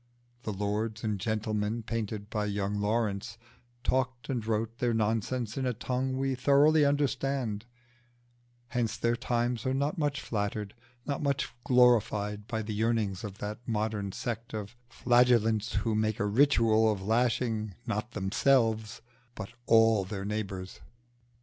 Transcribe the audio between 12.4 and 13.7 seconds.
by the yearnings of that